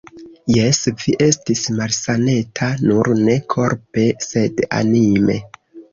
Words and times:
Jes, 0.51 0.79
vi 1.01 1.13
estis 1.25 1.61
malsaneta, 1.81 2.71
nur 2.93 3.11
ne 3.29 3.35
korpe, 3.55 4.07
sed 4.31 4.65
anime. 4.79 5.37